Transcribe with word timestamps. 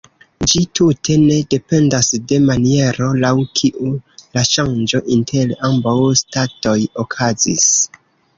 Ĝi 0.51 0.59
tute 0.77 1.17
ne 1.25 1.35
dependas 1.51 2.09
de 2.31 2.39
maniero, 2.45 3.09
laŭ 3.25 3.31
kiu 3.59 3.91
la 4.39 4.45
ŝanĝo 4.53 5.03
inter 5.17 5.55
ambaŭ 5.71 5.95
statoj 6.25 6.77
okazis. 7.07 7.71